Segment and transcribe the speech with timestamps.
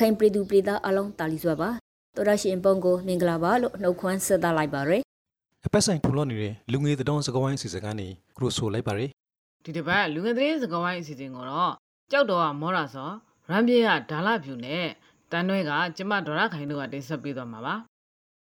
[0.00, 1.70] ခိုင်ပြည်သူပြည်သားအလုံးတာလီစွာပါ
[2.16, 5.02] တော်ရရှင်ပုံကိုမင်္ဂလာပါလို့နှုတ်ခွန်းဆက်သလိုက်ပါရယ်
[5.66, 9.10] အပတ်ဆိုင်ထူလို့နေတဲ့လူငယ်တတော်စကားဝိုင်းအစီအစဉ်ကနေကရိုဆိုလိုက်ပါရယ်
[9.64, 11.72] ဒီတစ်ပတ်လူငယ်သတင်းစကားဝိုင်းအစီအစဉ်ကိုတော့
[12.10, 13.10] ကြောက်တော်ကမောရာစော
[13.50, 14.86] ရန်ပြေကဒါလဖြူနဲ့
[15.32, 17.74] တန်တွဲကကျမဒေါရခိုင်တို့ကတင်ဆက်ပေးသွားမှာပါ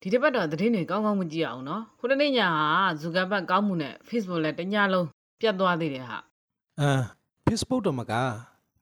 [0.00, 2.66] ဒီတစ်ပတ်တော့သတင်းတွေကောင်းကောင်းမကြည့်အောင်နော်ခုတနေ့ညဟာ
[3.00, 5.06] ဇူကာဘတ်ကောင်းမှုနဲ့ Facebook လည်းတညလုံး
[5.40, 6.18] ပြတ်သွားသေးတယ်ဟာ
[6.80, 6.90] အာ
[7.46, 8.14] Facebook တော့မက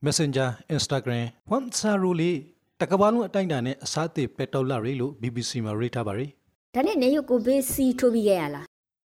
[0.05, 2.37] Messenger Instagram WhatsApp ရိုလေး
[2.83, 6.31] တကဘာလုံးအတိုင်းအတာနဲ့အစားအသစ်ပက်တော်လာရီလို့ BBC မှာရေးထားပါရယ်
[6.75, 8.67] ဒါနဲ့နေရုပ်ကိုဘေးစီထိုးပြီးခဲ့ရလား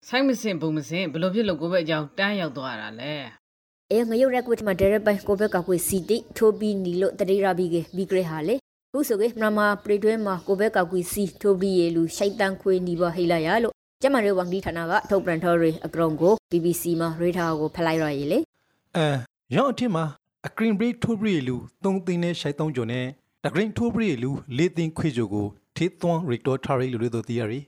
[0.07, 3.13] ဆိုင်မစင်ပုံမစင်ဘယ်လိုဖြစ်လို့ကိုယ့်ဘက်အကြောင်းတန်းရောက်သွားတာလဲ
[3.91, 8.55] အဲငရုပ်ရက်ကွတ်မှာဒရက်ပိုင်ကိုဘက်ကကွေစီတိထိုးပြီးနီလို့တတိရပြီးကဘီဂရဟာလေ
[8.91, 18.39] ခုဆိုကေမမပရိတွဲမှာကိုဘက်ကကွေစီထိုးပြီးရလူရှိုက်တန်ခွေနီဘဟိလာရလို့ကျမရေဝန်ဒီဌာနကထုတ်ပြန်ထော်ရီအကရုံကို BBC မှာရေးထားကိုဖလိုက်ရရည်လေ
[18.95, 19.07] အဲ
[19.55, 20.05] ရောင်းအထင်မှာ
[20.47, 23.05] အကရင်ဘရိထိုးဘရိလူ3သိန်းနဲ့ရှိုက်3ကျော်နဲ့
[23.45, 27.59] တကရင်ထိုးဘရိလူ4သိန်းခွေကျော်ကိုထေးသွန်းရီတော်ထားရီလို့တို့သိရရီ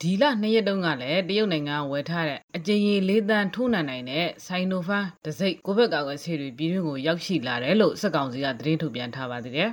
[0.00, 9.70] ဒီလနှစ်ရက်တုန်းကလည်းတရုတ်နိုင်ငံကဝယ်ထားတဲ့အကြိမ်ရေလေးတန်းထိုးနိုင်နိုင်တဲ့ဆိုင်နိုဖန်တစိ့ကိုဘက်ကကွယ်ဆေးတွေပြည်တွင်းကိုရောက်ရှိလာတယ်လို့စက်ကောင်စီကသတင်းထုတ်ပြန်ထားပါသေးတယ်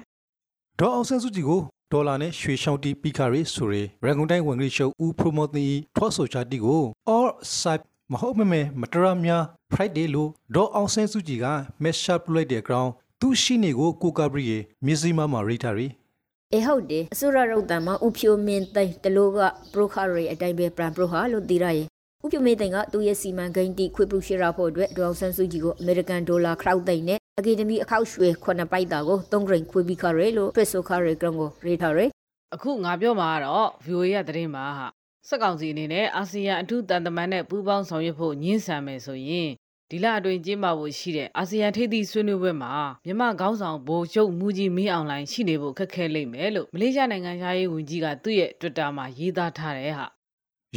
[0.79, 5.65] ဒေါ်အောင်ဆန်းစုကြည်ကိုဒေါ်လာနဲ့ရွှေရှောင်းတီပီခါရီဆိုရယ်ရန်ကုန်တိုင်းဝန်ကြီးချုပ်ဦးပရိုမိုတီ
[5.95, 6.81] ထွတ်ဆိုချာတီကို
[7.15, 9.43] all side မဟုတ်မမဲမတရများ
[9.73, 11.47] Friday လို့ဒေါ်အောင်ဆန်းစုကြည်က
[11.83, 12.91] measure ပလိုက်တဲ့အကြောင်း
[13.23, 15.87] သူရှိနေကိုကိုကာဘရီရဲ့မြစည်းမမှာရိထားရီ
[16.53, 19.39] အေဟုတ်တယ်အစိုးရရုပ်တံမှာဥဖြိုမင်းသိန်းတလို့က
[19.73, 21.87] ပရိုခါရီအတိုင်းပဲပရန်ပရိုဟာလို့သိရရဲ့
[22.23, 32.05] ဥဖြိုမင်းသိန်းကသူ့ရဲ့စီမံကိန်းတိခွေပလူရှေရာဖို့အတွက်ဒေါအောင်ဆန်းစုကြည်ကိုအမေရိကန်ဒေါ်လာခရောက်သိန်းနဲ့အကယ်ဒမီအခောက်ရွှေခုနှစ်ပိုက်တာကိုသုံးဂရိန်ခွေပြီးခရဲလို့ဖက်ဆိုခရဲကရုံကိုရေးထားရဲ
[32.55, 34.87] အခုငါပြောမှာကတော့ VOA ရသတင်းမှာဟာ
[35.27, 39.49] စက်ကောင်စီအနေနဲ့အာဆီယံအထူးတန်တမန်နဲ့ပူးပေါင်းဆောင်ရွက်ဖို့ညှင်းဆန်မယ်ဆိုရင်
[39.91, 42.71] ဒီလအတွင်းကျင်းပဖို့ရှိတဲ့အာဆီယံထိပ်သီးဆွေးနွေးပွဲမှာ
[43.05, 50.05] မြန်မာခေါင်းဆောင်ဗိုလ်ချုပ်မူကြီးမင်းအောင်လှိုင်ရှိနေဖို့ခက်ခဲလိမ့်မယ်လို့မလေးရှားနိုင်ငံသားရေးဝန်ကြီးကသူ့ရဲ့ Twitter မှာရေးသားထားတယ်ဟာ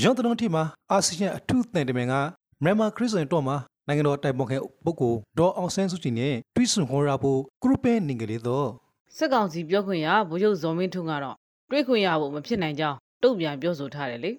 [0.03, 2.15] ရောင်းတလုံးတီမှာအာဆီယံအထူးတန်တမန်က
[2.63, 8.69] မြန်မာခရစ်စတန်တော့မှာနိုင်ငံတော်တိုင်ပင်ခံပုဂ္ဂိုလ်ဒေါ်အောင်ဆန်းစုကြည်နဲ့တွိဆွန်ဟောရာဖို့ဂရုပဲနေကလေးတော့
[9.17, 11.37] စက်ကောင်စီပြောခွင့်ရဗိုလ်ချုပ်ဇော်မင်းထွန်းကတော့
[11.71, 14.33] တွေးခွင့်ရဖို့မဖြစ်နိုင်ကြောင်းတုံ့ပြန်ပြောဆိုထားတယ်လေ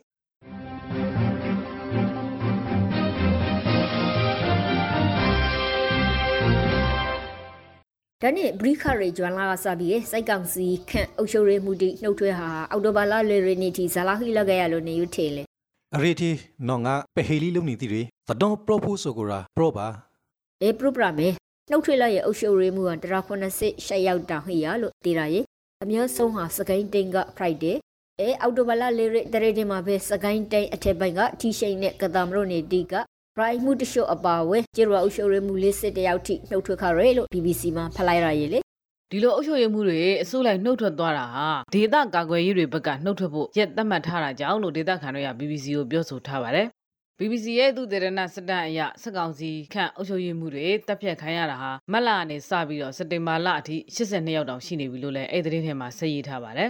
[8.25, 15.43] ဒါနဲ့ဘရိခရီဂျွမ်လာကစပြီးရဲ့စိုက်ကောင်စီခန့်အုပ်ချုပ်ရေးမှုတိနှုတ်ထွေးဟာအော်တိုဘာလလေရီနီတီဇာလာဟီလကရလို့နေယူထေလေ
[15.95, 16.29] အရေတီ
[16.67, 19.87] နော်ငါပဟေလီလုံနေတီတွေသတော်ပရိုပိုဆိုကိုရာပရိုပါ
[20.61, 21.27] အေပရပရမေ
[21.69, 25.45] နှုတ်ထွေးလိုက်ရဲ့အုပ်ချုပ်ရေးမှုကတရာ80ရှက်ရောက်တောင်ဟိရလို့သိရရဲ့
[25.83, 27.75] အမျိုးဆုံးဟာစကိုင်းတိန်က Friday
[28.19, 32.93] အဲအော်တိုဘာလလေရီတရေဒီမှာပဲစကိုင်းတိန်အထက်ပိုင်းကထီရှိန်နဲ့ကတမ်ရိုနေတီက
[33.37, 38.59] Prime မှုတရှို့အပါဝဲကျေရအုပ်ချုပ်ရေးမှုလေးစစ်တယောက်ထိနှုတ်ထွက်ခရဲလို့ BBC မှာဖလိုက်ရရဲ့လေ
[39.11, 46.67] ဒီလိုအုပ်ချုပ်ရေးမှုတွေအစိုးလိုက်နှုတ်ထွက်သွားတာဟာဒေသကာကွယ်ရေးတွေဘက်ကနှုတ်ထွက်ဖို့ရက်သတ်မှတ်ထားတာကြောင့်လို့ဒေသခံတွေက BBC ကိုပြောဆိုထားပါတယ်။
[47.19, 56.69] BBC ရဲ့သူတေရနာစတန်အရစက်ကောင်စီခန့်အုပ်ချုပ်ရေးမှုတွေတပ်ဖြတ်ခိုင်းရတာဟာမတ်လကနေစပြီးတော့စက်တင်ဘာလအထိ82ရောက်တောင်ရှိနေပြီလို့လည်းအဲ့ဒီသတင်းထဲမှာဆက်ရေးထားပါတယ်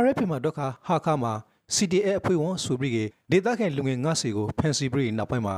[0.00, 1.32] RFP မှာတော့ခါဟာခါမှာ
[1.74, 2.98] CTA အဖွဲ့ဝင်ဆိုပြီးက
[3.30, 5.56] ဒေတာခဲလူငယ်ငါစီကိုဖန်စီပြီးနောက်ပိုင်းမှာ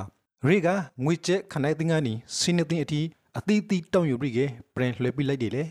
[0.48, 0.68] ရေက
[1.04, 3.00] ငွေကျက်ခနိုင်တင်ကနေစီနေတင်အထိ
[3.38, 4.38] အသီးသီးတောင်းယူပြီးက
[4.74, 5.62] ပရင်လှည့်ပြီးလိုက်တယ်လေ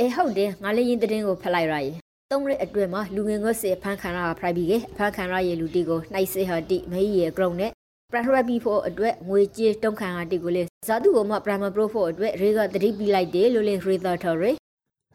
[0.00, 1.96] အေဟုတ်တယ်ငါလည်းရင်သတင်းကိုဖလိုက်ရရဲ့
[2.30, 7.70] သုံးရက်အတွင်းမှာလူငယ်ငွေစေဖန်ခံရတာဖရိုက်ပြီးကဖန်ခံရရဲ့လူတီကိုနှိုက်စေဟာတိမဟီရဲ့ ground နဲ့
[8.12, 14.56] ပရဟရဘီဖို့အတွက်ငွေကြေးတုံးခံရတိကိုလေဇာတုကိုမှပရမပရိုဖို့အတွက်ရေကတတိပြီးလိုက်တယ်လို့လေရေသာထော်ရယ်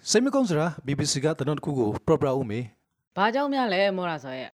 [0.10, 2.60] စိတ်မကောင်းစရာ BBC ကတတော်တစ်ခုကို proper ဦးမေ။
[3.18, 4.50] ဘာကြောင့်များလဲမောရာဆိုရဲ့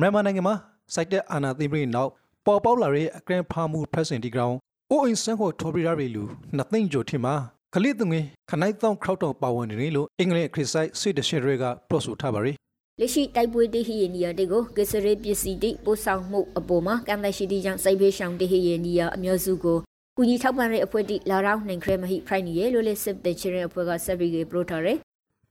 [0.00, 0.54] မြန်မာနိုင်ငံမှာ
[0.94, 2.10] စိုက်တဲ့အာနာသိမ့်ပြီးနောက်
[2.46, 4.56] ပေါ်ပေါက်လာတဲ့အကရန်ဖာမှု present ဒီ ground
[4.90, 6.24] အိုအင်ဆန်ကိုထော်ပရီရာရီလူ
[6.56, 7.34] နှစ်သိန်းကျော်ထင်မှာ
[7.74, 12.52] ခလိတုငယ်ခနိုင်တောင်းခရောက်တော့ပါဝင်နေလို့အင်္ဂလိပ်ခရစ်ဆိုင်ဆွေဒရှယ်တွေကပြောဆိုထားပါရီ
[13.00, 19.78] လက်ရှိတိုက်ပွဲတဟိယနီယာတေကိုကစ္စရေပစ္စည်းတိပို့ဆောင်မှုအပေါ်မှာကံတရှိတီကြောင့်စိုက်ဖေးရှောင်းတဟိယနီယာအမျိုးစုကို
[20.16, 24.98] ကူညီထောက်ပံ့တဲ့အဖွဲ့တိလာရောက်နိုင်ခရမဟိဖရိုင်နီရဲ့လို့လေစစ်တဲ့ချရင်အဖွဲ့ကဆက်ပြီးပရိုထားရယ်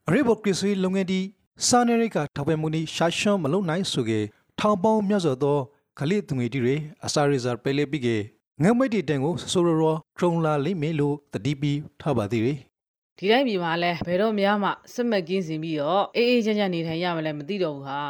[0.08, 1.20] အရေဘော့ကရစ်ဆွေလုံငယ်ဒီ
[1.68, 4.20] စာနယ်ရိကထောက်ပံ့မှုနီရှာရှွန်မလုံနိုင်ဆိုကေ
[4.60, 5.58] ထောင်ပေါင်းမြတ်စွာသော
[6.00, 6.76] ခလိတုငယ်ဒီတွေ
[7.06, 8.18] အစာရီဇာပဲလေပြီးကေ
[8.64, 12.58] ငမွေတီတန်ကိုဆိုရိုရောထရုံလာလိမ့်မယ်လို့တတိပီထားပါသေးတယ်။
[13.18, 18.02] ဒီတိုင်းပြည်မှာလဲဘယ်တော့မှမှစစ်မှတ်ကင်းစင်ပြီးတော့အေးအေးချမ်းချမ်းနေထိုင်ရမလဲမသိတော့ဘူးဟာ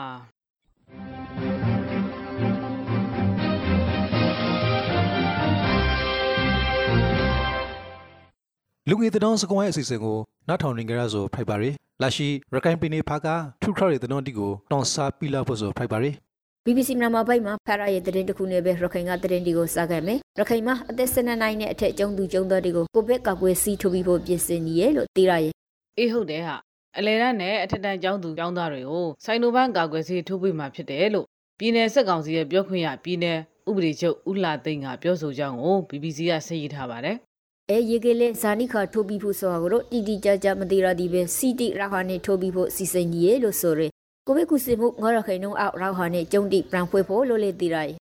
[8.89, 11.69] ။လူငယ်တောင်စကွိုင်းအစီအစဉ်ကိုနောက်ထောင်နေကြရဆိုဖိုက်ပါရီ
[12.01, 13.27] လာရှိရခိုင်ပြည်နယ်ဖာက
[13.62, 16.12] ထူခရရဲ့တောင်တီကိုတောင်စာပီလာဖို့ဆိုဖိုက်ပါရီ
[16.68, 25.54] BBC မြန်မာဘိုက်မှာဖရရဲ့သတင်းတစ်ခုနဲ့ပဲရခိုင်ကသတင်းတွေကိုစခဲ့မယ်ရခိုင်မှာအသက်12နှစ်နဲ့အထက်ကျုံသူကျုံသားတွေကိုကိုဗစ်ကာကွယ်စီးထိုးပြီးဖို့ပြင်ဆင်နေရလို့သိရရဲ့
[25.98, 26.56] အေးဟုတ်တယ်ဟာ
[26.98, 31.27] အလဲရန်နဲ့အထက်တန်းကျောင်းသူကျောင်းသားတွေကိုစိုင်နိုဘန်ကာကွယ်ဆေးထိုးပေးမှာဖြစ်တယ်လို့
[31.60, 33.25] ပြည်내စစ်ကောင်စီရဲ့ပြောခွင့်ရပြည်내
[33.69, 37.18] ဥပဒေချုပ်ဦးလာသိန်းကပြောဆိုကြောင်းကို BBC ကဆက်ရေးထားပါတယ်
[37.69, 43.93] အဲရေကလေးဇာနိခါထိုးပြီးဖို့ဆိုတာကိုတော့တီတီကြကြမသေးရသည်ပဲစီတီရာဟာနဲ့ထိုးပြီးဖို့စီစဉ်ကြီးရဲ့လို့ဆိုရယ်
[44.28, 47.92] ကိုဗစ်ကူစစ်မှုငေါရခိုင်နှုံအောက်ရာဟာနဲ့ကျုံတိပရန်ဖွေဖို့လို့လေတည်ရယ်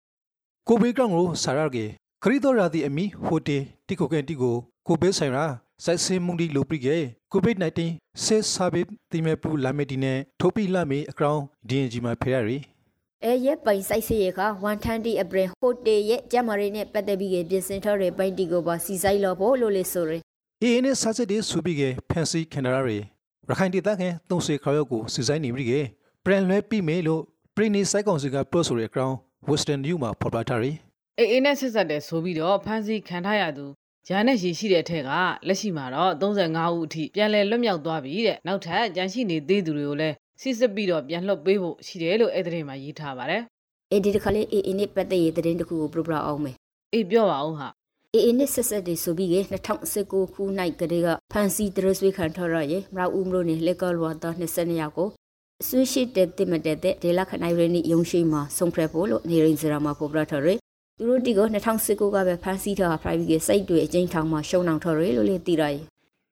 [0.68, 1.84] ကိုဘေးကောင်ကိုဆာရကေ
[2.22, 4.54] ခရီးတော်ရာသီအမီဟိုတေတီကိုကန်တီကို
[4.86, 5.44] ကိုဘေးဆိုင်ရာ
[5.84, 6.96] စိုက်စင်းမှုဒီလိုပရိကေ
[7.32, 12.58] ကိုဗစ် -19 ဆေးဆာဘစ်တီမေပူလာမီတီနဲ့ထိုပီလာမီအကောင် DNG မှာဖရရီ
[13.24, 14.40] အဲရဲ့ပိုင်ဆိုင်စရက
[14.82, 20.22] 120အပရင်ဟိုတေရဲ့ကျမရီနဲ့ပတ်သက်ပြီးပြင်ဆင်ထားတဲ့ပိုင်တီကိုပါစီဆိုင်လို့ဖို့လို့လေဆိုရယ်
[20.62, 22.98] အေးနဲ့ဆာစစ်ဒီဆူပီကေဖန်စီကန်နာရီ
[23.48, 25.80] ရခိုင်ဒေသခံသုံးစေခရော့ကိုစီဆိုင်နေပြီကေ
[26.26, 27.22] ပရန်လွဲပြီးမေလို့
[27.54, 29.14] ပရီနီစိုက်ကောင်စီကပရိုဆိုရအကောင်
[29.50, 30.72] Western New မှာဖော်ပြထားရီ
[31.18, 33.66] အေးအေးနဲ့ဆက်ဆက်တဲ့ဆိုပြီးတော့ဖမ်းဆီးခံထားရသူ
[34.08, 35.10] ဂျာနဲ့ရည်ရှိတဲ့အထက်က
[35.46, 43.42] လက်ရှိမှာတော့35ဦးအထိပြန်လည်လွတ်မြောက်သွားပြီတဲ့နောက်ထပ်ကြန့်ရှိနေသေးသူတွေကိုလည်းစစ်စစ်ပြီးတော့ပြန်လွှတ်ပေးဖို့ရှိတယ်လို့အဲ့ဒီထဲမှာရေးထားပါတယ်
[43.92, 46.56] အဲဒီတခါလေးအေးအေးနဲ့ပတ်သက်ရေးသတင်းတစ်ခုကိုပြပြအောင်မယ်
[46.94, 47.68] အေးပြောပါဦးဟာ
[48.14, 49.36] အေးအေးနဲ့ဆက်ဆက်တွေဆိုပြီးက
[49.84, 50.42] 2019ခု၌
[50.80, 55.21] ကလေးကဖန်စီဒရစ်ဝေခံထားရရဲ့မရဦးမလို့နဲ့လက်ကလောတာ22ယောက်ကိုအ
[55.68, 60.58] ဆွေရှိတဲ့တိမတက်တဲ့ဒေလခနိုင်ရင်းရုံရှိမှာဆုံးဖြတ်ဖို့လို့နေရင်စရာမှာပေါ်ပြထားရယ်
[60.98, 61.46] သူတို့တီကို
[61.80, 65.76] 2019ကပဲဖန်စီထား private ကစိတ်တွေအကျဉ်းထောင်မှာရှုံအောင်ထားရယ်လို့လေသိရရဲ့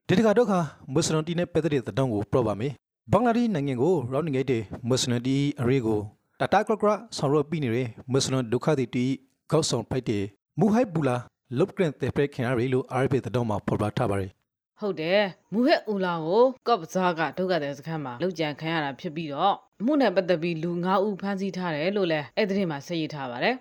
[0.08, 0.60] ဒီတကတော့ခါ
[0.92, 2.72] မွတ်စလင်တီနဲ့ပတ်သက်တဲ့တောင်းကိုပြောပါမယ်
[3.12, 6.00] ဘင်္ဂလားဒေ့ရှ်နိုင်ငံကိုရောင်းနေခဲ့တဲ့မွတ်စလင်တီအရေးကို
[6.40, 9.04] တတာကရကရဆောင်ရွက်ပြီးနေတဲ့မွတ်စလင်ဒုက္ခသည်တီ
[9.52, 10.22] ကောက်ဆောင်ဖိုက်တဲ့
[10.58, 11.16] မူဟိုက်ဘူလာ
[11.58, 14.30] လုတ်ကရင်တဲ့ပရက်ခင်ရလို့ RP တောင်းမှာဖော်ပြထားပါတယ်
[14.80, 15.22] ဟုတ်တယ်
[15.52, 23.54] မူဟက်ဦးလာကိုကော့ပဇာကဒုက္ခသည်စခန်းမှာလောက်ကြံခံရတာဖြစ်ပြီးတော့အမှုနဲ့ပတ်သက်ပြီးလူ9ဦးဖမ်းဆီးထားတယ်လို့လည်းအဲ့ဒီထဲမှာဆက်ရေးထားပါတယ်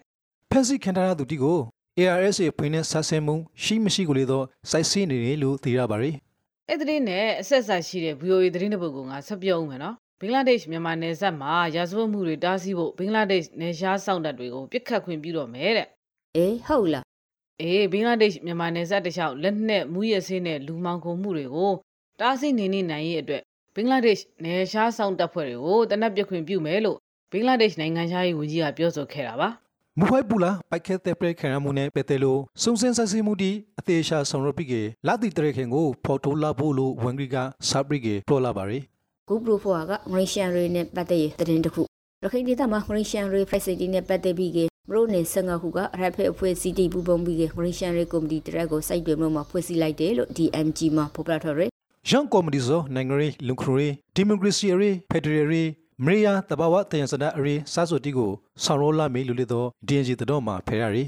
[0.51, 1.57] ဖက်စီခင်ထားသူတီကို
[1.99, 6.15] ARS ရဲ့ဖွင့်တဲ့ဆာဆင်မှုရှိမရှိကိုလေတော့စိုက်စင်းနေတယ်လို့သိရပါတယ်
[6.69, 15.87] အဲ့ဒီနဲ့အဆက်ဆက်ရှိတဲ့ VOA သတင်းတစ်ပုဒ်ကိုငါဆက်ပြောဦးမယ်နော်ဘင်္ဂလားဒေ့ရှ်မြန်မာနယ်စပ်မှာရာဇဝတ်မှုတွေတားဆီးဖို့ဘင်္ဂလားဒေ့ရှ်နယ်ရှားစောင့်တပ်တွေကိုပြစ်ခတ်ခွင့်ပြုတော့မယ်တဲ့
[16.37, 17.03] အေးဟုတ်လား
[17.61, 21.71] အေးဘင်္ဂလားဒေ့ရှ်မြန်မာနယ်စပ်တစ်လျှောက်လက်နက်မူရဆေးနဲ့လူမှောင်ခိုမှုတွေကို
[22.19, 23.43] တားဆီးနေနေနိုင်ရဲ့အတွက်
[23.75, 26.97] ဘင်္ဂလားဒေ့ရှ်နယ်ရှားစောင့်တပ်ဖွဲ့တွေကိုတနက်ပြစ်ခွင့်ပြုမယ်လို့
[27.31, 29.49] ဘင်္ဂလားဒေ့ရှ်နိုင်ငံခြားရေးဝန်ကြီးကပြောဆိုခဲ့တာပါ
[29.99, 34.73] မူဟိုက်ဘူလာပိုက်ခဲတဲ့ပရက်ခင်ရမှုနဲ့ပတ်သက်လို့စုံစမ်းစစ်ဆေးမှုတီအသေးရှာဆောင်ရွက်ပြီးက
[35.07, 37.37] လာတီတရခင်ကိုဖော်ထုတ်လာဖို့လို့ဝန်ဂရီက
[37.69, 38.83] စာပရိကေပြောလာပါတယ်
[39.27, 41.83] ဂူပရိုဖိုကငရိရှန်ရီနဲ့ပတ်သက်ရေးသတင်းတစ်ခု
[42.23, 44.59] ရခိုင်ဒေသမှာငရိရှန်ရီ facility နဲ့ပတ်သက်ပြီးက
[44.89, 51.69] မရိုနေဆငါခုကရဖက်အဖွဲ့စီတီပူပုံပြီးကငရိရှန်ရီကော်မတီတရက်ကိုစိုက်တွေမှာဖွဲ့စည်းလိုက်တယ်လို့ DMG မှာဖော်ပြထားတယ်
[52.09, 55.69] ရန်ကော်မတီဆိုနိုင်ငံရေးလုံခရေးဒီမိုကရေစီရေးဖက်ဒရယ်ရေး
[56.05, 58.31] မရိယာတဘာဝတယံစဒအရေးစာစုတီကို
[58.63, 61.03] ဆောင်ရောလာမေလို့လေတော့ DNG တော့မှာဖဲရရီ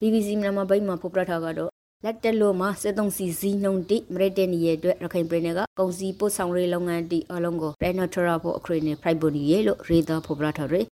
[0.00, 1.70] BBC မြန်မာဘိုင်းမှာဖော်ပြထားကတော့
[2.04, 10.86] လက်တလို့မှာစစ်သုံးစီစီနှုံတိမရတဲ့နေရဲ့အတွက်ရခိုင်ပြည်နယ်ကကုန်စည်ပို့ဆောင်ရေးလုပ်ငန်းတီအလုံးကို Renotera ဖို့အခရီးနဲ့ Private Body ရဲ့လို့ရေးသားဖော်ပြထားတယ်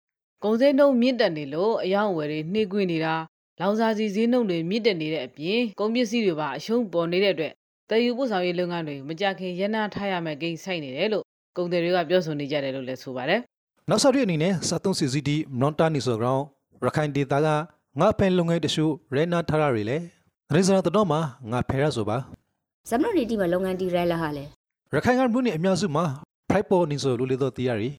[0.44, 3.14] ကုန်စည်နှုန်းမြင့်တက်နေလို့အယောင်ဝယ်တွေနှိမ့်ကွင်းနေတာ
[3.60, 7.52] လောင်စာစီဈေးနှုန်းတွေမြင့်တက်နေတဲ့အပြင်ကုန်ပစ္စည်းတွေပါအရှုံးပေါ်နေတဲ့အတွက်
[7.90, 11.24] တည်ယူပို့ဆောင်ရေးလုပ်ငန်းတွေမကြခင်ရန်နာထားရမယ့်ကိန်းဆိုင်နေတယ်လို့
[11.56, 13.40] ကုန်သည်တွေကပြောဆိုနေကြတယ်လို့လည်းဆိုပါတယ်
[13.88, 16.42] နောက်ဆက်ရအနေနဲ့စာသုံးစီစီတီမွန်တာနီဆိုကောင်
[16.84, 17.48] ရခိုင်ဒေတာက
[18.00, 19.96] ငါဖဲလုံငယ်တရှုရဲနာထားရရီလေ
[20.54, 22.16] ရေစရာတော့မှာငါဖဲရဆိုပါ
[22.88, 24.44] ဇမနနီတီမှာလုပ်ငန်းတီရဲလာဟာလေ
[24.94, 26.04] ရခိုင်ကမြို့နယ်အများစုမှာ
[26.48, 27.90] private ပေါ်နေဆိုလို့လေတော့တရားရီ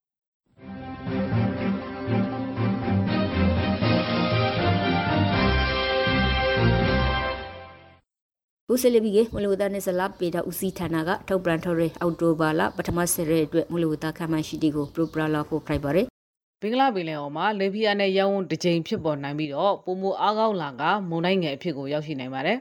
[8.73, 16.07] ဘူးစလဘီကမလူဝဒနဲ့ဇလာပေတာဦးစီးဌာနကထုတ်ပြန်ထော်ရဲအောက်တိုဘာလပထမဆယ်ရဲအတွက်မလူဝဒခမရှိတီကိုပရိုပရာလာဖို့ဖိုက်ပါရယ်
[16.61, 22.57] ဘင်္ဂလားပင်လယ်အော်မှာလေဗီယာနဲ့ရောင်းဝန်းတစ်ကြိမ်ဖြစ်ပေါ်နိုင်ပြီးတော့ပုံမအားကောင်းလာကမုန်တိုင်းငယ်အဖြစ်ကိုရောက်ရှိနိုင်ပါတယ်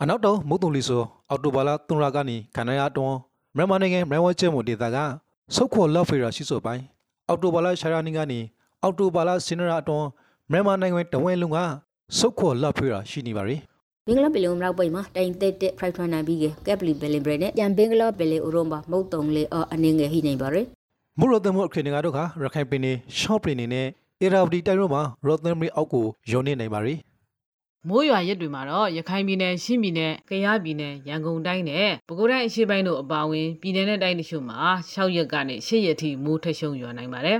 [0.00, 3.16] အနောက်တော့မုတ်တုံလီဆိုအော်တိုဘာလာ3လကနေခန္ဓာရအတွန်း
[3.56, 4.98] မြန်မာနိုင်ငံမြန်မာကျဲမိုဒေတာက
[5.54, 6.82] စုတ်ခေါ်လောက်ဖေရာရှိဆိုပိုင်း
[7.28, 8.40] အော်တိုဘာလာရှာရာနီကနေ
[8.82, 10.06] အော်တိုဘာလာစင်နရာအတွန်း
[10.50, 11.58] မြန်မာနိုင်ငံတဝဲလုံးက
[12.18, 13.56] စုတ်ခေါ်လောက်ဖေရာရှိနေပါရီ
[14.08, 19.42] ဘင်္ဂလားပီလုံရောက်ပိတ်မှာတိုင်တက်တက်ဖရိုက်ထွန်နိုင်ပြီးကကက်ပလီဘယ်လင်ဘရနဲ့ပြန်ဘင်္ဂလားပီလေဥရောမှာမုတ်တုံလေ
[19.72, 20.66] အနေငယ်ဟိနေပါရယ်
[21.18, 23.86] မူရတမှုအခရင်ကတော့ခရခိုင်ပင်နေရှော့ပရင်နေနဲ့
[24.20, 26.94] အေရာဝတီတိုင်ရောမှာရော့သမ်မရီအောက်ကိုယုံနေနိုင်ပါရီ
[27.88, 34.58] မိုးရွာရက်တွေမှာတော့ရခိုင်ပြည်နယ်ရှမ်းပြည်နယ်ကယားပြည်နယ်ရန်ကုန်တိုင်းနဲ့ပဲခူးတိုင်းအရှေ့ပိုင်းတို့အပါအဝင်ပြည်နယ်နဲ့တိုင်းတချို့မှာ
[34.92, 37.38] 6ရက်ကနေ8ရက်ထိမိုးထက်ရှုံရွာနိုင်ပါတယ်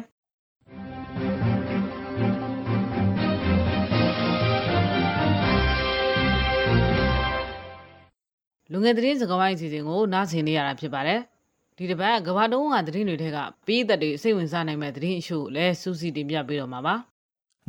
[8.72, 11.20] လူငယ်သတင်းစကားဝိုင်းအစီအစဉ်ကိုနားဆင်နေရတာဖြစ်ပါတယ်
[11.76, 16.94] ဒီတစ်ပတ်ကဘာတုံးကသတင်းတွေထက်ကပေးသက်တွေစိတ်ဝင်စားနိုင်မဲ့သတင်းအချို့လည်းစူးစီးတင်ပြပေးတော့မှာပါ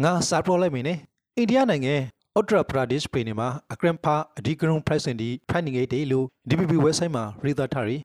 [0.04, 0.94] ငါစာပရိုလိုက်မင်းနေ
[1.38, 1.96] အိန္ဒိယနိုင်ငံ
[2.36, 7.98] အော်တရာပရာဒစ်ပြည်နယ်မှာအကရန်ဖာအဒီဂရုံပရိုက်စင်ဒီဖိုင်နင်းဂိတ်တေလို့ DPP website မှာရေးသားထားရီ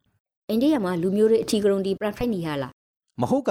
[0.49, 2.73] အိန္ဒိယမှာလူမျိုးတွေအထီကရုံဒီပရဖိုက်နီဟာလား
[3.21, 3.51] မဟုတ်က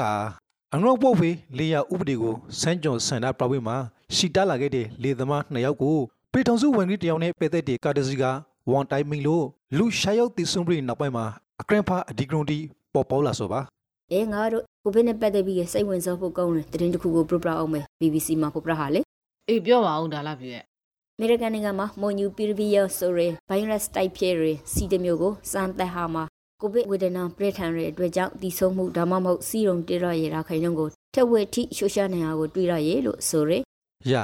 [0.73, 3.77] အငရော့ပေါ့ဖေးလေယာဥပဒေကိုစန်းကြုံစန္ဒပရဝေမှာ
[4.15, 5.97] ရှီတာလာခဲ့တဲ့လေသမားနှစ်ယောက်ကို
[6.31, 8.23] ပေထုံစုဝင်ကြီးတယောက်နဲ့ပဲသက်တဲ့ကာတစီက
[8.71, 9.45] ဝန်တိုင်းမင်းလို့
[9.77, 11.25] လူရှာရောက်တည်ဆုံပြီးနောက်ပိုင်းမှာ
[11.61, 12.57] အကရန်ဖာအဒီဂရွန်တီ
[12.93, 13.59] ပေါ်ပေါ်လာဆိုပါ
[14.11, 19.01] အဲငါတို့ကိုဗစ်နဲ့ပတ်သက်ပြီးစိတ်ဝင်စားဖို့ကောင်းတယ်တရင်တစ်ခုကိုပြပြအောင်မယ် BBC မှာပြပြဟာလေ
[19.49, 20.63] အေးပြောပါဦးဒါလာပြည့်ရဲ့
[21.17, 26.23] အမေရိကန်နိုင်ငံမှာမွန်ယူပီရဗီယာဆိုရဲဗိုင်းရပ်စ်တိုက်ဖျက်ရစီတမျိုးကိုစမ်းသပ်ဟာမှာ
[26.61, 33.57] ကိုဗစ်ဝေဒနာပြည့်ထန်ရတဲ့အတွက်ကြောင့်တည်ဆုံမှုဒါမှမဟုတ်စီရုံတေရရရာခိုင်နှုန်းကိုထက်ဝက်ထိရှုရှာနေအောင်ကိုတွေးရရလို့ဆိုရဲ
[34.11, 34.23] ယာ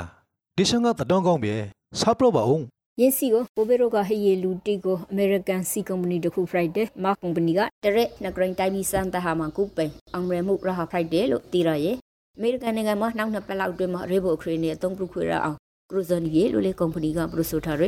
[0.56, 1.54] ဒီရှန်ကတတော်ကောင်းပဲ
[2.00, 2.64] စားပလို့ပါအောင်
[3.02, 11.88] ယင်းစီကိုကိုဗစ်ရောဂါဟေးရလူတီကိုအမေရိကန်စီကုမ္ပဏီတစ်ခု Friday မာကုမ္ပဏီကတရက်နဂရိန်တိုင်းပြီးစမ်းသပ်ဟာမှာကုပိန်အောင်ရမှုရဟာ Friday လို့တည်ရရ
[12.38, 15.58] အမေရိကန်နိုင်ငံမှာနောက်နှစ်ပတ်လောက်အတွင်းမှာရေဘိုခရီနဲ့အသုံးပြုခွေရအောင်
[15.90, 17.84] ကရူဇန်ရီလို့လေကုမ္ပဏီကပရိုဆိုထားရ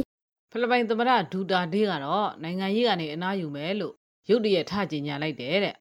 [0.52, 3.94] ဖိလစ်ပိုင်သမ္မတဒူတာဒေးကတော့နိုင်ငံရေးကနေအနားယူမယ်လို့
[4.30, 5.74] ရုတ်တရက်ထကြင်ညာလိုက်တယ်တဲ့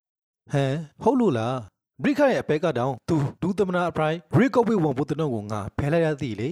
[0.53, 1.57] ဟမ်ဟုတ်လို့လား
[2.03, 6.51] ဘရိခရဲ့အပဲကတောင်သူဒူးသမနာအပရိုင်ရီကော့ဝေဝန်ဘုတ်တုံကိုငါဖဲလိုက်ရသည်လေ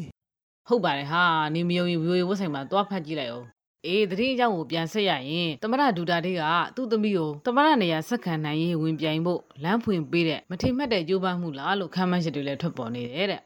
[0.68, 1.22] ဟုတ်ပါတယ်ဟာ
[1.54, 3.46] နေမယုံရင်ဝေဝတ်ဆိုင်မှာသွားဖတ်ကြည့်လိုက်အောင်
[3.86, 6.42] အေးတတိအကြောင်းကိုပြန်ဆက်ရရင်သမ္မတဒူတာဒေးက
[6.76, 13.40] သူ့သမီးကိုသမ္မတနေရာဆက်ခံနိုင်ရေးဝင်ပြိုင်ဖို့လမ်းဖွင့်ပေးတဲ့မထိမှတ်တဲ့ကြိုးပမ်းမှုလားလို့ခမ်းမှန်းချက်တွေလည်းထွက်ပေါ်နေတယ်တဲ့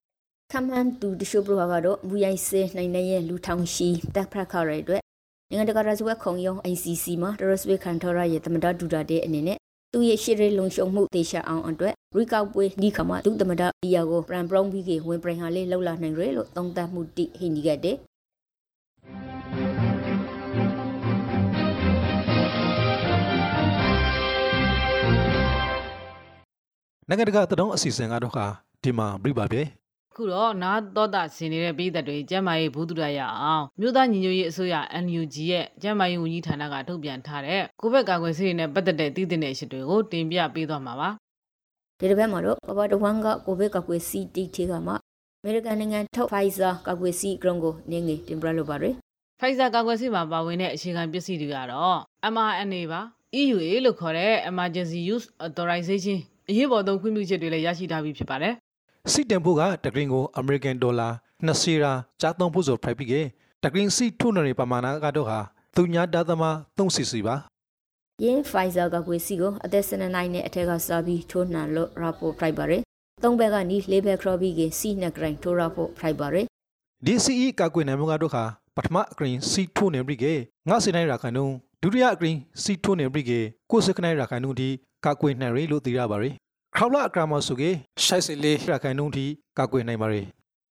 [0.53, 5.03] ခမန်တူတရှိုးပရိုကတော့မူရိုက်စဲနိုင်တဲ့လူထောင်ရှိတက်ဖရက်ခရတဲ့အတွက်
[5.49, 9.59] နိုင်ငံတကာရာဇဝတ်ခုံရုံး ICC မှာတရစဝေခန်ထော်ရရဲ့သမ္မတဒူတာတဲ့အနေနဲ့
[9.99, 17.97] သူရဲ့ရှေ့ရေးလုံခြုံမှုတေချာအောင်အတွက်ရီကောက်ပွဲဒီခါမှာဒုသမ္မတဒီယာကိုပရန်ပရုံးပြီးကဝင်ပရင်ဟာလေးလှုပ်လာနိုင်ရလို့သုံးသပ်မှုတိဟိနီကတဲ့
[27.09, 28.47] နိုင်ငံတကာတတော်အစီအစဉ်ကတော့ခါ
[28.83, 29.61] ဒီမှာပြပါပဲ
[30.19, 41.09] ခုတော့နာတော်တာဆင်နေတဲ့ပြည်သက်တွေကျမ်းမာရေးဘူးသူရရအောင်မြို့သားညီညွတ်ရေးအစိုးရ NUG ရဲ့ကျမ်းမာရေးဝန်ကြီးဌာနကထုတ်ပြန်ထားတဲ့ကိုဗစ်ကာကွယ်ဆေးတွေနဲ့ပတ်သက်တဲ့တည်တဲ့ရှစ်တွေကိုတင်ပြပေးသွားမှာပါ
[41.99, 44.97] ဒီတစ်ပတ်မှာတော့ကမ္ဘာတဝန်းကကိုဗစ်ကာကွယ်ဆေးတိထေကမှာ
[45.41, 48.95] အမေရိကန်နိုင်ငံထုတ် Pfizer ကာကွယ်ဆေးကရုံကိုနင်းငယ်တင်ပြလိုပါရယ်
[49.41, 51.99] Pfizer ကာကွယ်ဆေးမှာပါဝင်တဲ့အခြေခံပစ္စည်းတွေကတော့
[52.35, 53.01] mRNA ပါ
[53.41, 58.55] EUA လို့ခေါ်တဲ့ Emergency Use Authorization အရေးပေါ်သုံးခွင့်ပြုချက်တွေလည်းရရှိထားပြီးဖြစ်ပါတယ်
[59.12, 61.09] စီတန်ဖို့ကတဂရင်းကိုအမေရိကန်ဒေါ်လာ
[61.47, 63.15] 2စီရာကြားသုံးဖို့ဆိုဖိုက်ပြီးက
[63.62, 65.38] တဂရင်းစီထုနေပမာဏကတော့ဟာ
[65.77, 66.43] သူညာဒါသမ
[66.77, 67.35] 3စီစီပါ
[68.23, 72.83] ယင်း Pfizer ကကွေစီကိုအသက်12နှစ်နဲ့အထက်ကစားပြီးထိုးနှံလို့ rapport ဖိုက်ပါရယ်
[73.23, 76.47] သုံးဘက်ကနီးလေးဘက်ခရဘီကစီနဂရိုင်ထိုး rapport ဖိုက်ပါရယ်
[77.07, 78.45] ဒီစီအီကကွေနိုင်မှုကတော့ခါ
[78.77, 80.25] ပထမအကရင်စီထုနေပြီးက
[80.69, 83.33] ငါစီနိုင်ရာခိုင်နှုန်းဒုတိယအကရင်စီထုနေပြီးက
[83.71, 84.69] ကိုစကနိုင်ရာခိုင်နှုန်းဒီ
[85.05, 86.35] ကကွေနိုင်ရလို့သိရပါရယ်
[86.77, 87.63] ခေါလာအကရာမဆိုက
[88.05, 89.27] ရှိုက်စီလေးရာခိုင်နှုန်းဒီ
[89.59, 90.27] ကကွေနိုင်ပါရယ်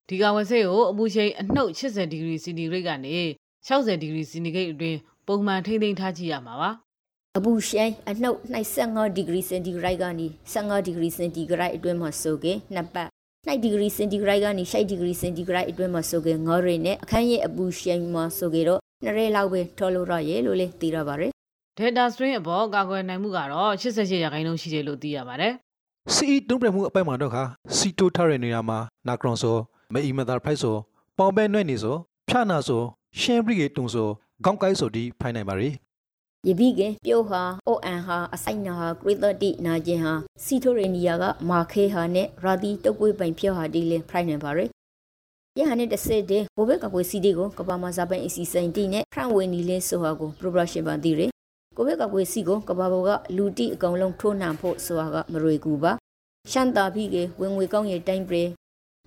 [0.10, 3.16] ဒီကာကွယ်ဆေးကိုအပူချိန်အနှုတ်80ဒီဂရီစီနီဂရိတ်ကနေ
[3.68, 6.70] 60ဒီဂရီစီနီဂရိတ်အတွင်းပုံမှန်ထိမ့်သိမ်းထားကြည့်ရမှာပါ
[7.38, 8.38] အပူရှိုင်းအနှုတ်
[8.78, 13.10] 25ဒီဂရီစင်တီဂရိတ်ကနေ15ဒီဂရီစင်တီဂရိတ်အတွင်းမှာဆိုကေနှစ်ပတ်
[13.48, 21.32] 2ဒီဂရီစင်တီဂရိတ်ကနေ6ဒီဂရီစင်တီဂရိတ်အတွင်းမှာဆိုကေငေါ်ရီနဲ့အခန်းရဲ့အပူရှိုင်းမှာဆိုကေတော့နှစ်ရဲလောက်ပဲထော်လို့ရရဲ့လို့လေသိရပါရယ်
[21.78, 25.54] Delta strain အပေါ်ကာကွယ်နိုင်မှုကတော့88ရာခိုင်နှုန်းရှိတယ်လို့သိရပါတယ်
[26.14, 27.44] စီအီတုံးပြမှုအပိုင်မှာတော့ခါ
[27.76, 29.56] စီတိုထားတဲ့နေရာမှာနာကရွန်ဆို
[29.94, 30.76] မေအီမသာဖိုက်ဆို
[31.18, 31.96] ပေါင်ပဲနွဲ့နေဆို
[32.30, 32.82] ဖြာနာဆို
[33.20, 34.08] ရှင်းဘရီကေတုံဆို
[34.46, 35.74] ခေါင်းကိုက်ဆိုဒီဖိုင်နိုင်ပါရယ်
[36.48, 44.70] ယပိကပြိုဟာအိုအန်ဟာအဆိုင်နာဟာဂရိသတိနာကျင်ဟာစီထိုရေနီယာကမာခေဟာနဲ့ရာဒီတုတ်ကွေးပိုင်ဖြောဟာဒီလင်ဖရိုင်နေပါရယ်
[45.58, 51.22] ယဟန်နဲ့တဆစ်တဲ့ဘိုဘက်ကကွေစီဒီကိုကဘာမဇာပိုင်အစီစင်တီနဲ့ဖရန်ဝေနီလင်းဆိုဟာကိုပရိုပရရှင်ပန်တီရ
[51.80, 55.92] ယ်ကိုဘက်ကကွေစီကိုကဘာဘောကလူတီအကောင်လုံးထိုးနှံဖို့ဆိုဟာကမရွေကူပါ
[56.52, 58.44] ရှန်တာဖီကဝင်ငွေကောင်းရဲ့တိုင်းပရေ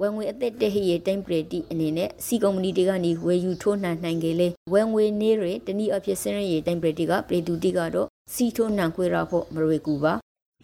[0.01, 10.13] ဝင်ငွေအသက်တဲ့ဟိရဲ့တိုင်းပရေတီအနေနဲ့စီကုမ္ပဏီတွေကနေဝယ်ယူထိုးနှံနိုင်ကြလေဝင်ငွေနေရတနည်းအဖြစ်စင်းရရဲ့တိုင်းပရေတီကပရေတူတီကတော့စီထိုးနှံခွေရဖို့မရွေကူပါ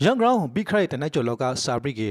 [0.03, 2.11] ရန်ဂရောင်းဘီခရိုက်တနိုက်ကျော်လောကစာဘရီကေ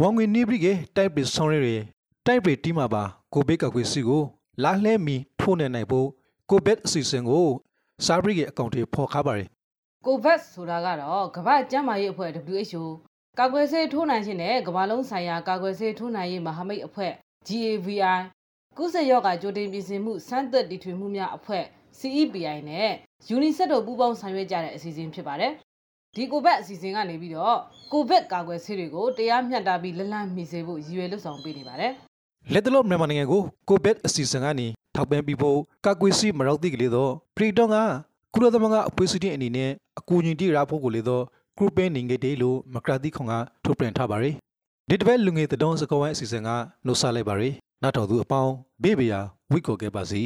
[0.00, 1.82] ဝန်ငွေနေဘရီကေတိုက်ပဆောင်ရယ်
[2.26, 3.02] တိုက်ပတီမှာပါ
[3.34, 4.22] ကိုဘေကကွေစီကို
[4.62, 6.08] လာလှဲမီထိုးနေနိုင်ဖို့
[6.50, 7.46] ကိုဘက်အစီအစဉ်ကို
[8.04, 9.48] စာဘရီကေအကောင့်တွေဖော်ခါပါရယ်
[10.06, 12.84] COVAX ဆိုတာကတော့ကမ္ဘာ့ကျန်းမာရေးအဖွဲ့ WHO
[13.38, 17.12] ကာကွယ်ဆေးထိုးနှံခြင်းနဲ့ကမ္ဘာလုံးဆိုင်ရာကာကွယ်ဆေးထိုးနှံရေးမဟာမိတ်အဖွဲ့
[17.48, 18.18] GAVI
[18.78, 21.64] ကုသရောဂါကြိုတင်ပြင်ဆင်မှုစမ်းသပ်တီထွင်မှုများအဖွဲ့
[21.98, 22.90] CEPI နဲ့
[23.36, 25.52] UNICEF တို့ပူးပေါင်းဆောင်ရွက်ကြတဲ့အစီအစဉ်ဖြစ်ပါတယ်။
[26.16, 27.58] ဒီ COVAX အစီအစဉ်ကနေပြီးတော့
[27.92, 31.92] COVID ကာကွယ်ဆေးတွေကိုတရားမျှတပြီးလက်လန်းမီစေဖို့ရည်ရွယ်လှုပ်ဆောင်ပေးနေပါတယ်။
[32.52, 37.78] လက်တလုံးမြန်မာနိုင်ငံကိုကိုဘက်အစီအစဉ်ကနေ ထောက်ပံ့ပြီးဖို့ကကွေစီမရောက်သည့်ကလေးတော့ပရီတောင်းက
[38.34, 41.24] ကုလသမဂ္ဂအဖွဲ့အစည်းအနေနဲ့အကူအညီတိရဖို့ကိုလေတော့
[41.56, 43.34] ဂရုပင်းနေငယ်တေးလို့မကရာတိခွန်က
[43.64, 44.34] ထုတ်ပြန်ထားပါရယ်
[44.88, 46.48] ဒီတစ်ပတ်လူငယ်တတော်စကောဝိုင်းအစီအစဉ်က
[46.86, 50.22] နှုတ်ဆက်လိုက်ပါရယ်နောက်တော်သူအပေါင်းဘေးဘေးယာဝိတ်ကိုခဲ့ပါစီ